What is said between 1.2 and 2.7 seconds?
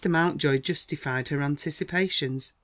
her anticipations.